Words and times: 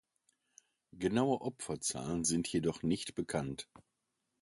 Genaue 0.97 1.41
Opferzahlen 1.41 2.23
sind 2.25 2.47
jedoch 2.47 2.81
nicht 2.81 3.13
bekannt. 3.13 3.69